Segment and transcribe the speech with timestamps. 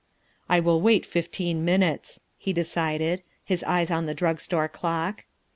[0.49, 5.25] "I will wait fifteen minutes," he decided, his eyes on the drug store clock.